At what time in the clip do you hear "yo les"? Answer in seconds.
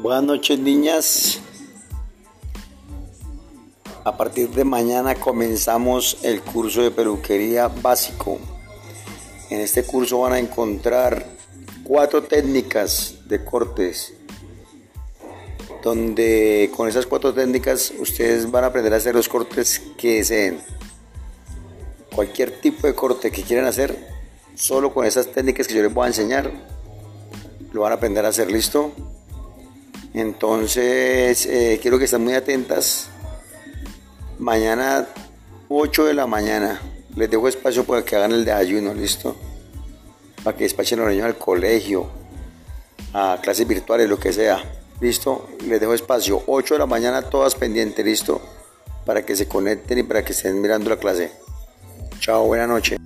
25.74-25.92